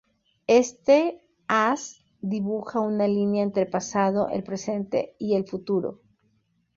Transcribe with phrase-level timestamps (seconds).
[0.47, 6.01] Este haz dibuja una línea entre pasado, el presente y el futuro.